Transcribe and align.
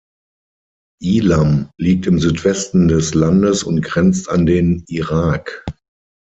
Ilam 1.03 1.69
liegt 1.77 2.07
im 2.07 2.17
Südwesten 2.17 2.87
des 2.87 3.13
Landes 3.13 3.61
und 3.61 3.81
grenzt 3.83 4.29
an 4.31 4.47
den 4.47 4.83
Irak. 4.87 5.63